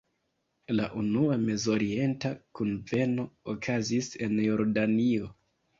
[0.79, 5.33] La unua Mezorienta kunveno okazis en Jordanio.